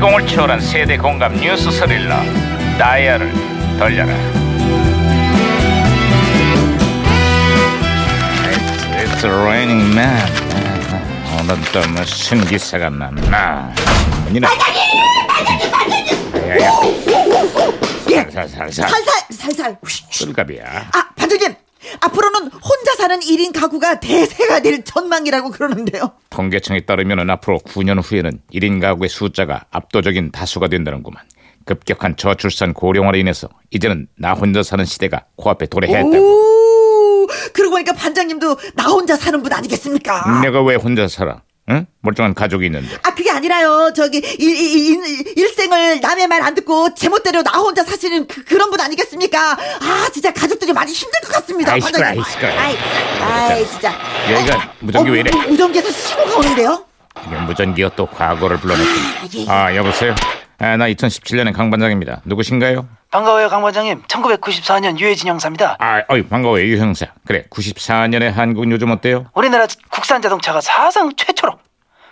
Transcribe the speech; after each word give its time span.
시공을 0.00 0.26
초월한 0.26 0.60
세대 0.62 0.96
공감 0.96 1.34
뉴스 1.34 1.70
스릴러 1.70 2.16
다이얼을 2.78 3.30
돌려라. 3.78 4.14
It's 8.96 9.22
raining 9.22 9.94
man. 9.94 10.26
오늘 11.38 11.60
또 11.70 11.86
무슨 11.90 12.42
기사가 12.46 12.88
났나. 12.88 13.70
문이나 14.24 14.48
야야 16.48 16.70
예. 18.08 18.16
살살살살. 18.30 18.72
살살 18.72 19.04
살살. 19.30 19.76
휘. 19.86 20.24
꿀갑이야. 20.24 20.64
아 20.94 21.09
앞으로는 22.00 22.50
혼자 22.52 22.94
사는 22.96 23.20
1인 23.20 23.58
가구가 23.58 24.00
대세가 24.00 24.60
될 24.60 24.82
전망이라고 24.84 25.50
그러는데요. 25.50 26.12
통계청에 26.30 26.80
따르면 26.80 27.28
앞으로 27.30 27.58
9년 27.58 28.00
후에는 28.02 28.40
1인 28.52 28.80
가구의 28.80 29.08
숫자가 29.08 29.66
압도적인 29.70 30.32
다수가 30.32 30.68
된다는구만. 30.68 31.22
급격한 31.66 32.16
저출산 32.16 32.72
고령화로 32.72 33.18
인해서 33.18 33.48
이제는 33.70 34.08
나 34.16 34.32
혼자 34.32 34.62
사는 34.62 34.84
시대가 34.84 35.26
코앞에 35.36 35.66
도래했다고. 35.66 36.16
오 36.16 37.26
그러고 37.52 37.74
보니까 37.74 37.92
반장님도 37.92 38.56
나 38.74 38.84
혼자 38.84 39.16
사는 39.16 39.40
분 39.42 39.52
아니겠습니까? 39.52 40.40
내가 40.40 40.62
왜 40.62 40.74
혼자 40.74 41.06
살아? 41.06 41.42
응? 41.70 41.86
멀쩡한 42.00 42.34
가족이 42.34 42.66
있는데. 42.66 42.96
아 43.02 43.14
그게 43.14 43.30
아니라요. 43.30 43.92
저기 43.94 44.18
일, 44.18 44.40
일, 44.40 45.04
일, 45.04 45.38
일 45.38 45.48
생을 45.54 46.00
남의 46.00 46.26
말 46.26 46.40
안 46.42 46.54
듣고 46.54 46.94
제멋대로 46.94 47.42
나 47.42 47.52
혼자 47.58 47.84
사시는 47.84 48.26
그, 48.26 48.42
그런 48.44 48.70
분 48.70 48.80
아니겠습니까? 48.80 49.52
아 49.52 50.08
진짜 50.12 50.32
가족들이 50.32 50.72
많이 50.72 50.90
힘들 50.92 51.20
것 51.20 51.32
같습니다. 51.34 51.72
아이, 51.74 51.80
시끄러. 51.80 52.06
아이, 52.06 52.22
시끄러. 52.30 52.48
아이, 52.58 52.76
아이 53.20 53.66
진짜. 53.68 53.94
여기가 54.30 54.72
무전기 54.80 55.10
왜 55.12 55.20
이래? 55.20 55.30
무- 55.30 55.48
무전기에서 55.48 55.90
신호가 55.90 56.36
오는데요. 56.38 56.84
이게 57.26 57.36
무전기가 57.36 57.90
또 57.94 58.06
과거를 58.06 58.58
불러냈군. 58.58 58.94
예. 59.34 59.46
아 59.50 59.74
여보세요. 59.76 60.14
아, 60.60 60.76
나 60.76 60.86
2017년의 60.88 61.54
강 61.54 61.70
반장입니다. 61.70 62.20
누구신가요? 62.24 62.86
반가워요 63.10 63.48
강 63.48 63.62
반장님 63.62 64.02
1994년 64.02 64.98
유해진 65.00 65.28
형사입니다 65.28 65.76
아, 65.80 66.02
어이 66.08 66.22
반가워요 66.28 66.64
유 66.66 66.78
형사. 66.78 67.06
그래 67.26 67.44
94년의 67.50 68.30
한국은 68.32 68.70
요즘 68.70 68.90
어때요? 68.90 69.26
우리나라 69.34 69.66
국산 69.90 70.22
자동차가 70.22 70.60
사상 70.60 71.10
최초로 71.16 71.58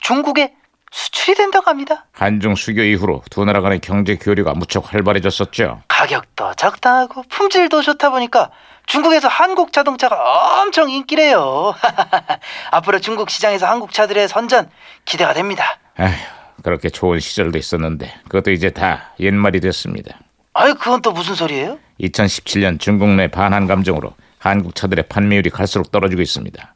중국에 0.00 0.54
수출이 0.90 1.36
된다고 1.36 1.70
합니다 1.70 2.06
한중 2.12 2.56
수교 2.56 2.82
이후로 2.82 3.22
두 3.30 3.44
나라 3.44 3.60
간의 3.60 3.78
경제 3.80 4.16
교류가 4.16 4.54
무척 4.54 4.92
활발해졌었죠. 4.92 5.82
가격도 5.86 6.54
적당하고 6.54 7.22
품질도 7.28 7.82
좋다 7.82 8.10
보니까 8.10 8.50
중국에서 8.86 9.28
한국 9.28 9.72
자동차가 9.72 10.62
엄청 10.62 10.90
인기래요 10.90 11.74
앞으로 12.72 12.98
중국 12.98 13.30
시장에서 13.30 13.66
한국 13.68 13.92
차들의 13.92 14.26
선전 14.26 14.68
기대가 15.04 15.32
됩니다 15.34 15.78
아휴, 15.96 16.12
그렇게 16.62 16.88
좋은 16.90 17.18
시절도 17.20 17.58
있었는데 17.58 18.12
그것도 18.24 18.50
이제 18.50 18.70
다 18.70 19.14
옛말이 19.20 19.60
됐습니다. 19.60 20.18
아유 20.54 20.74
그건 20.74 21.00
또 21.02 21.12
무슨 21.12 21.34
소리예요? 21.34 21.78
2017년 22.00 22.78
중국 22.80 23.08
내 23.10 23.28
반한 23.28 23.66
감정으로 23.66 24.14
한국 24.38 24.74
차들의 24.74 25.04
판매율이 25.08 25.50
갈수록 25.50 25.90
떨어지고 25.92 26.22
있습니다. 26.22 26.74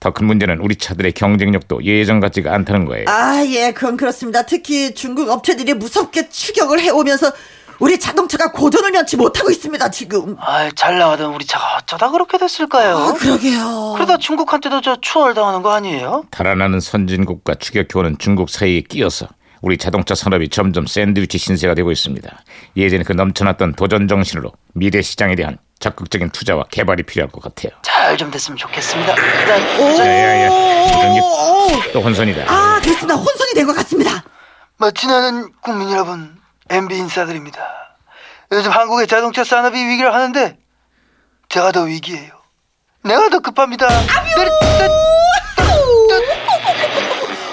더 0.00 0.10
큰 0.10 0.26
문제는 0.26 0.58
우리 0.58 0.74
차들의 0.74 1.12
경쟁력도 1.12 1.84
예전 1.84 2.18
같지가 2.18 2.52
않다는 2.52 2.86
거예요. 2.86 3.04
아, 3.06 3.44
예, 3.46 3.70
그건 3.72 3.96
그렇습니다. 3.96 4.44
특히 4.44 4.94
중국 4.94 5.28
업체들이 5.30 5.74
무섭게 5.74 6.28
추격을 6.28 6.80
해오면서 6.80 7.30
우리 7.78 7.98
자동차가 7.98 8.52
고전을 8.52 8.90
면치 8.92 9.16
못하고 9.16 9.50
있습니다, 9.50 9.90
지금. 9.90 10.36
아이 10.40 10.70
잘 10.74 10.98
나가던 10.98 11.34
우리 11.34 11.44
차가 11.44 11.76
어쩌다 11.78 12.10
그렇게 12.10 12.38
됐을까요? 12.38 12.96
아, 12.96 13.12
그러게요. 13.14 13.92
그러다 13.94 14.18
중국한테도 14.18 14.80
저 14.82 14.96
추월당하는 15.00 15.62
거 15.62 15.72
아니에요? 15.72 16.24
달아나는 16.30 16.80
선진국과 16.80 17.56
추격해오는 17.56 18.16
중국 18.18 18.50
사이에 18.50 18.82
끼어서 18.82 19.26
우리 19.62 19.78
자동차 19.78 20.14
산업이 20.14 20.48
점점 20.48 20.86
샌드위치 20.86 21.38
신세가 21.38 21.74
되고 21.74 21.90
있습니다. 21.92 22.28
예전에 22.76 23.04
그 23.04 23.12
넘쳐났던 23.12 23.74
도전 23.74 24.08
정신으로 24.08 24.52
미래 24.74 25.02
시장에 25.02 25.34
대한 25.36 25.58
적극적인 25.78 26.30
투자와 26.30 26.64
개발이 26.70 27.02
필요할 27.04 27.30
것 27.30 27.42
같아요. 27.42 27.72
잘 27.82 28.16
좀 28.16 28.30
됐으면 28.30 28.56
좋겠습니다. 28.58 29.14
일단 29.14 29.80
오, 29.80 29.98
야야야, 29.98 30.50
오, 30.50 31.92
또 31.92 32.00
혼선이다. 32.00 32.44
아, 32.52 32.80
됐습니다. 32.80 33.14
혼선이 33.14 33.54
된 33.54 33.66
것 33.66 33.74
같습니다. 33.76 34.22
마치나는 34.78 35.50
국민 35.62 35.90
여러분, 35.90 36.36
MB 36.72 36.96
인사드립니다. 36.96 37.60
요즘 38.50 38.70
한국의 38.70 39.06
자동차 39.06 39.44
산업이 39.44 39.76
위기를 39.76 40.14
하는데 40.14 40.56
제가 41.50 41.70
더 41.70 41.82
위기예요. 41.82 42.32
내가 43.04 43.28
더 43.28 43.40
급합니다. 43.40 43.88
네, 43.88 43.94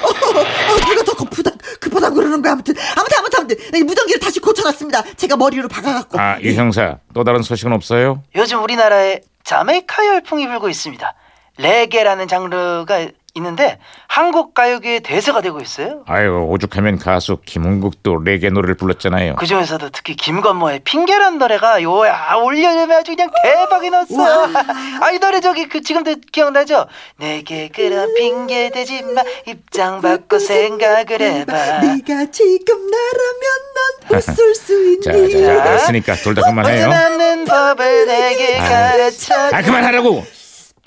어, 0.03 0.77
누가 0.87 1.03
더 1.03 1.13
급하다, 1.15 1.51
급하다고 1.81 2.15
그러는 2.15 2.41
거야. 2.41 2.53
아무튼, 2.53 2.75
아무튼, 2.95 3.17
아무튼, 3.17 3.39
아무튼. 3.39 3.57
이 3.75 3.83
무전기를 3.83 4.19
다시 4.21 4.39
고쳐놨습니다. 4.39 5.15
제가 5.17 5.35
머리로 5.35 5.67
박아갖고. 5.67 6.17
아, 6.17 6.39
유 6.41 6.53
형사, 6.53 6.99
또 7.13 7.25
다른 7.25 7.41
소식은 7.41 7.73
없어요? 7.73 8.23
요즘 8.35 8.63
우리나라에 8.63 9.19
자메이카 9.43 10.05
열풍이 10.05 10.47
불고 10.47 10.69
있습니다. 10.69 11.13
레게라는 11.57 12.29
장르가 12.29 13.07
있는데 13.39 13.79
한국 14.07 14.53
가요계의 14.53 14.99
대세가 15.01 15.41
되고 15.41 15.59
있어요. 15.59 16.03
아유, 16.07 16.45
오죽하면 16.49 16.99
가수 16.99 17.37
김은국도 17.45 18.23
레게 18.23 18.49
노래를 18.49 18.75
불렀잖아요. 18.75 19.35
그 19.35 19.45
중에서도 19.45 19.89
특히 19.89 20.15
김건모의 20.15 20.81
핑계란 20.83 21.37
노래가 21.39 21.81
요야 21.81 22.35
올려면 22.35 22.91
아주 22.91 23.15
그냥 23.15 23.29
대박이 23.43 23.89
났어. 23.89 24.47
아이 25.01 25.19
노래 25.19 25.39
저기 25.41 25.67
그 25.67 25.81
지금도 25.81 26.15
기억나죠? 26.31 26.85
내게 27.17 27.69
그런 27.69 28.13
핑계 28.15 28.69
대지 28.69 29.01
마 29.03 29.23
입장 29.47 30.01
바꿔 30.01 30.37
생각을 30.39 31.21
해봐. 31.21 31.79
네가 31.79 32.31
지금 32.31 32.75
나라면 32.91 33.43
난 33.75 33.89
웃을 34.19 34.55
수 34.55 34.99
자, 35.01 35.11
자, 35.11 35.17
있니? 35.17 35.31
자, 35.43 35.63
됐으니까 35.63 36.15
둘 36.15 36.35
다 36.35 36.41
그만해요. 36.47 36.87
벗어나는 36.87 37.45
법을 37.45 38.05
내게 38.07 38.57
가르쳐. 38.57 39.33
아, 39.51 39.61
그만하라고! 39.61 40.23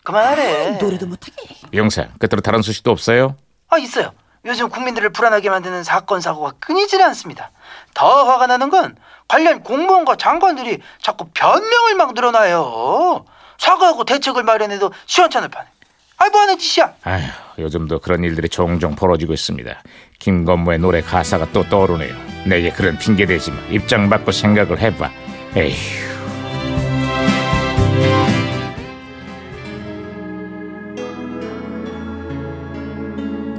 그만해. 0.04 0.70
노래도 0.78 1.06
못하게. 1.06 1.32
유 1.74 1.78
형사, 1.80 2.08
끝으로 2.18 2.40
다른 2.40 2.62
소식도 2.62 2.90
없어요? 2.90 3.36
아 3.68 3.78
있어요. 3.78 4.12
요즘 4.44 4.68
국민들을 4.68 5.10
불안하게 5.10 5.50
만드는 5.50 5.84
사건 5.84 6.20
사고가 6.20 6.52
끊이질 6.58 7.00
않습니다. 7.02 7.50
더 7.94 8.24
화가 8.24 8.46
나는 8.48 8.70
건 8.70 8.96
관련 9.28 9.62
공무원과 9.62 10.16
장관들이 10.16 10.80
자꾸 11.00 11.28
변명을 11.32 11.94
막 11.96 12.12
늘어나요. 12.14 13.24
사과하고 13.58 14.04
대책을 14.04 14.42
마련해도 14.42 14.92
시원찮을 15.06 15.48
판에. 15.48 15.68
아이 16.18 16.30
뭐하는 16.30 16.58
짓이야? 16.58 16.92
아휴, 17.04 17.22
요즘도 17.58 18.00
그런 18.00 18.22
일들이 18.24 18.48
종종 18.48 18.94
벌어지고 18.94 19.32
있습니다. 19.32 19.82
김건모의 20.18 20.78
노래 20.78 21.00
가사가 21.00 21.50
또 21.52 21.68
떠오르네요. 21.68 22.14
내게 22.46 22.70
그런 22.70 22.98
핑계 22.98 23.26
대지 23.26 23.50
마. 23.50 23.60
입장 23.70 24.10
바꿔 24.10 24.30
생각을 24.32 24.78
해봐. 24.80 25.10
에휴. 25.56 26.11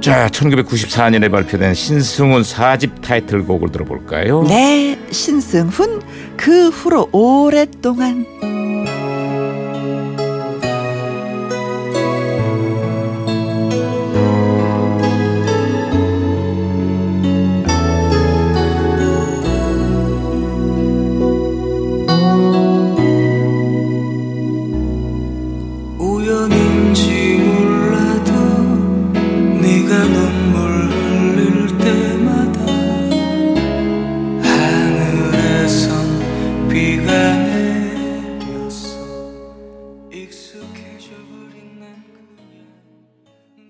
자, 0.04 0.28
1994년에 0.28 1.30
발표된 1.30 1.72
신승훈 1.72 2.42
4집 2.42 3.00
타이틀곡을 3.00 3.72
들어볼까요? 3.72 4.42
네, 4.42 4.98
신승훈 5.10 6.02
그 6.36 6.68
후로 6.68 7.08
오랫동안 7.10 8.26